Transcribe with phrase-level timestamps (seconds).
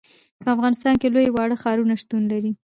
[0.43, 2.51] په افغانستان کې لوی او واړه ښارونه شتون لري.